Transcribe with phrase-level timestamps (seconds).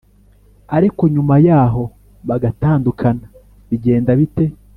[0.77, 1.83] ariko nyuma yaho
[2.27, 3.25] bagatandukana
[3.69, 4.45] bigenda bite?